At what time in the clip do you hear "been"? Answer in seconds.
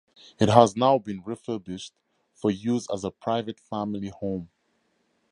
0.97-1.21